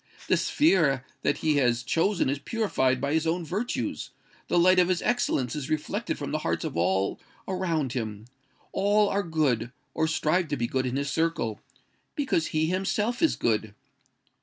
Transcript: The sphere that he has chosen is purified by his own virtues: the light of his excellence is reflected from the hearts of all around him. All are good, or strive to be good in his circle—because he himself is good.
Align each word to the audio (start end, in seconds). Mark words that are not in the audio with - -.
The 0.27 0.35
sphere 0.37 1.05
that 1.21 1.37
he 1.45 1.57
has 1.57 1.83
chosen 1.83 2.27
is 2.27 2.39
purified 2.39 2.99
by 2.99 3.13
his 3.13 3.27
own 3.27 3.45
virtues: 3.45 4.09
the 4.47 4.57
light 4.57 4.79
of 4.79 4.87
his 4.87 5.03
excellence 5.03 5.55
is 5.55 5.69
reflected 5.69 6.17
from 6.17 6.31
the 6.31 6.39
hearts 6.39 6.65
of 6.65 6.75
all 6.75 7.19
around 7.47 7.93
him. 7.93 8.25
All 8.71 9.09
are 9.09 9.21
good, 9.21 9.71
or 9.93 10.07
strive 10.07 10.47
to 10.47 10.57
be 10.57 10.65
good 10.65 10.87
in 10.87 10.95
his 10.95 11.11
circle—because 11.11 12.47
he 12.47 12.65
himself 12.65 13.21
is 13.21 13.35
good. 13.35 13.75